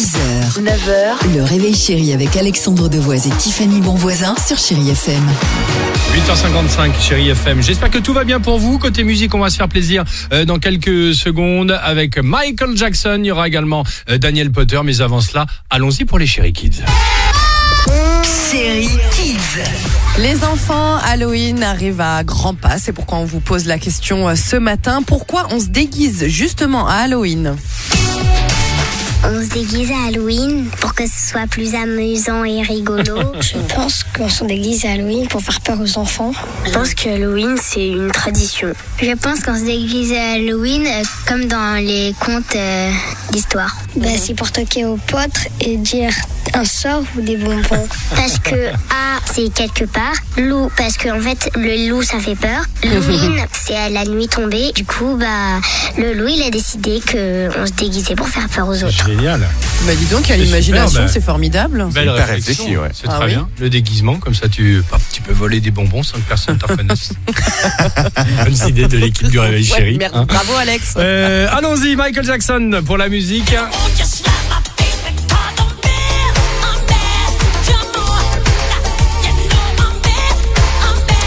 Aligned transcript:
6h, 0.00 0.62
9h, 0.62 1.34
le 1.34 1.42
réveil 1.42 1.74
chéri 1.74 2.14
avec 2.14 2.34
Alexandre 2.34 2.88
Devoise 2.88 3.26
et 3.26 3.30
Tiffany 3.32 3.82
Bonvoisin 3.82 4.34
sur 4.42 4.56
Chéri 4.56 4.88
FM. 4.88 5.22
8h55, 6.14 6.98
chérie 6.98 7.28
FM. 7.28 7.60
J'espère 7.60 7.90
que 7.90 7.98
tout 7.98 8.14
va 8.14 8.24
bien 8.24 8.40
pour 8.40 8.58
vous. 8.58 8.78
Côté 8.78 9.04
musique, 9.04 9.34
on 9.34 9.40
va 9.40 9.50
se 9.50 9.58
faire 9.58 9.68
plaisir 9.68 10.04
euh, 10.32 10.46
dans 10.46 10.58
quelques 10.58 11.14
secondes 11.14 11.78
avec 11.82 12.16
Michael 12.16 12.78
Jackson. 12.78 13.18
Il 13.18 13.26
y 13.26 13.30
aura 13.30 13.46
également 13.46 13.84
euh, 14.08 14.16
Daniel 14.16 14.50
Potter. 14.50 14.80
Mais 14.82 15.02
avant 15.02 15.20
cela, 15.20 15.44
allons-y 15.68 16.06
pour 16.06 16.18
les 16.18 16.26
Chéri 16.26 16.54
Kids. 16.54 16.82
Chéri 18.50 18.88
Kids. 19.12 19.60
Les 20.18 20.44
enfants, 20.44 20.96
Halloween 20.96 21.62
arrive 21.62 22.00
à 22.00 22.24
grands 22.24 22.54
pas. 22.54 22.78
C'est 22.78 22.94
pourquoi 22.94 23.18
on 23.18 23.26
vous 23.26 23.40
pose 23.40 23.66
la 23.66 23.78
question 23.78 24.28
euh, 24.28 24.34
ce 24.34 24.56
matin. 24.56 25.02
Pourquoi 25.02 25.48
on 25.50 25.60
se 25.60 25.66
déguise 25.66 26.26
justement 26.26 26.88
à 26.88 26.94
Halloween? 26.94 27.54
On 29.22 29.42
se 29.42 29.50
déguise 29.50 29.90
à 29.90 30.08
Halloween 30.08 30.70
pour 30.80 30.94
que 30.94 31.04
ce 31.06 31.30
soit 31.30 31.46
plus 31.46 31.74
amusant 31.74 32.42
et 32.44 32.62
rigolo. 32.62 33.18
Je 33.40 33.58
pense 33.74 34.04
qu'on 34.16 34.28
se 34.28 34.44
déguise 34.44 34.86
à 34.86 34.92
Halloween 34.92 35.28
pour 35.28 35.42
faire 35.42 35.60
peur 35.60 35.78
aux 35.80 35.98
enfants. 35.98 36.32
Je 36.64 36.70
pense 36.70 36.94
que 36.94 37.10
Halloween, 37.10 37.56
c'est 37.60 37.88
une 37.88 38.10
tradition. 38.10 38.72
Je 39.00 39.12
pense 39.12 39.40
qu'on 39.42 39.56
se 39.56 39.64
déguise 39.64 40.12
à 40.14 40.32
Halloween 40.32 40.86
euh, 40.86 41.02
comme 41.26 41.44
dans 41.46 41.74
les 41.84 42.14
contes 42.18 42.56
euh, 42.56 42.90
d'histoire. 43.32 43.76
Bah, 43.96 44.08
c'est 44.16 44.34
pour 44.34 44.50
toquer 44.50 44.86
aux 44.86 44.96
potes 44.96 45.48
et 45.60 45.76
dire 45.76 46.12
un 46.54 46.64
sort 46.64 47.02
ou 47.16 47.20
des 47.20 47.36
bonbons. 47.36 47.88
Parce 48.16 48.38
que 48.38 48.70
A, 48.70 49.09
c'est 49.32 49.52
quelque 49.52 49.84
part. 49.84 50.12
Loup, 50.36 50.70
parce 50.76 50.96
que 50.96 51.08
en 51.08 51.20
fait, 51.20 51.50
le 51.56 51.88
loup, 51.88 52.02
ça 52.02 52.18
fait 52.18 52.34
peur. 52.34 52.62
Halloween, 52.82 53.40
c'est 53.52 53.76
à 53.76 53.88
la 53.88 54.04
nuit 54.04 54.28
tombée. 54.28 54.72
Du 54.74 54.84
coup, 54.84 55.16
bah, 55.18 55.60
le 55.98 56.14
loup, 56.14 56.28
il 56.28 56.42
a 56.42 56.50
décidé 56.50 57.00
qu'on 57.00 57.66
se 57.66 57.72
déguisait 57.72 58.14
pour 58.14 58.28
faire 58.28 58.48
peur 58.48 58.68
aux 58.68 58.82
autres. 58.84 59.06
Génial. 59.06 59.40
Bah 59.86 59.92
dis 59.94 60.04
donc, 60.06 60.28
il 60.28 60.30
y 60.30 60.32
a 60.32 60.36
C'est 60.36 60.42
l'imagination, 60.44 60.88
super, 60.88 61.04
bah. 61.06 61.10
c'est 61.12 61.20
formidable. 61.24 61.86
Belle 61.92 62.08
Hyper 62.08 62.26
réflexion. 62.28 62.82
ouais. 62.82 62.88
C'est 62.92 63.08
Ah 63.08 63.16
très 63.16 63.24
oui 63.26 63.30
bien. 63.32 63.48
Le 63.58 63.70
déguisement, 63.70 64.16
comme 64.16 64.34
ça, 64.34 64.48
tu, 64.48 64.78
hop, 64.92 65.00
tu 65.12 65.22
peux 65.22 65.32
voler 65.32 65.60
des 65.60 65.70
bonbons 65.70 66.02
sans 66.02 66.16
que 66.18 66.28
personne 66.28 66.58
t'en 66.58 66.66
reconnaisse. 66.68 67.10
Bonne 68.44 68.68
idée 68.68 68.86
de 68.88 68.96
l'équipe 68.98 69.28
du 69.28 69.38
Réveil 69.38 69.68
Ouais, 69.70 69.76
Chéri. 69.78 69.96
merci. 69.98 70.16
hein. 70.16 70.24
Bravo 70.28 70.52
Alex. 70.58 70.94
Euh, 70.96 71.48
Allons-y, 71.52 71.96
Michael 71.96 72.24
Jackson 72.24 72.82
pour 72.84 72.96
la 72.98 73.08
musique. 73.08 73.54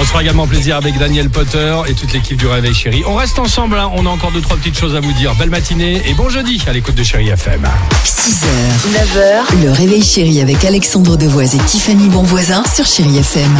On 0.00 0.04
se 0.04 0.08
fera 0.08 0.22
également 0.22 0.46
plaisir 0.46 0.76
avec 0.76 0.96
Daniel 0.96 1.28
Potter 1.28 1.76
et 1.88 1.94
toute 1.94 2.12
l'équipe 2.12 2.36
du 2.36 2.46
Réveil 2.46 2.72
Chéri. 2.72 3.02
On 3.06 3.16
reste 3.16 3.38
ensemble, 3.38 3.76
hein. 3.76 3.90
on 3.94 4.06
a 4.06 4.08
encore 4.08 4.30
deux, 4.30 4.40
trois 4.40 4.56
petites 4.56 4.78
choses 4.78 4.94
à 4.94 5.00
vous 5.00 5.12
dire. 5.12 5.34
Belle 5.34 5.50
matinée 5.50 6.02
et 6.06 6.14
bon 6.14 6.28
jeudi 6.28 6.62
à 6.68 6.72
l'écoute 6.72 6.94
de 6.94 7.02
Chéri 7.02 7.28
FM. 7.28 7.66
6h, 8.04 8.46
9h, 8.92 9.62
le 9.64 9.72
réveil 9.72 10.02
chéri 10.02 10.40
avec 10.40 10.64
Alexandre 10.64 11.16
Devoise 11.16 11.56
et 11.56 11.58
Tiffany 11.58 12.08
Bonvoisin 12.08 12.62
sur 12.72 12.86
Chéri 12.86 13.18
FM. 13.18 13.50